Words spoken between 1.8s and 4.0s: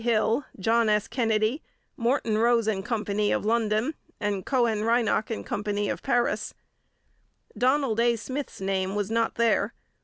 Morton, Rose and Co. of London,